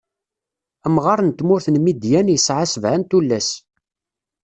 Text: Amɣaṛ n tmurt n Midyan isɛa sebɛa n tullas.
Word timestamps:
Amɣaṛ 0.85 1.19
n 1.23 1.29
tmurt 1.37 1.65
n 1.69 1.75
Midyan 1.79 2.33
isɛa 2.35 2.65
sebɛa 2.73 2.97
n 2.97 3.03
tullas. 3.09 3.49